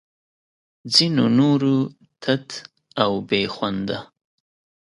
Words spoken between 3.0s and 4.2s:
او بې خونده